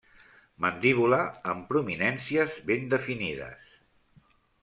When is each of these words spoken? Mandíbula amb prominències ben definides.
Mandíbula 0.63 1.19
amb 1.51 1.67
prominències 1.73 2.57
ben 2.71 2.89
definides. 2.95 3.77